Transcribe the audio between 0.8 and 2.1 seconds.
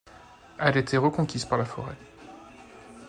reconquise par la forêt.